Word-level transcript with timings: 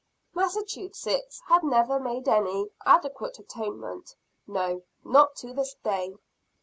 Massachusetts 0.33 1.43
has 1.47 1.61
never 1.61 1.99
made 1.99 2.27
any, 2.27 2.71
adequate 2.87 3.37
atonement 3.37 4.15
no, 4.47 4.81
not 5.03 5.35
to 5.35 5.53
this 5.53 5.75
day! 5.83 6.15